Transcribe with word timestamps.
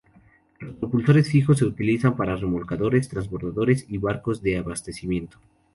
Los 0.59 0.73
propulsores 0.77 1.29
fijos 1.29 1.59
se 1.59 1.65
utilizan 1.65 2.17
para 2.17 2.35
remolcadores, 2.35 3.07
transbordadores 3.07 3.85
y 3.87 3.99
barcos 3.99 4.41
de 4.41 4.57
abastecimiento. 4.57 5.37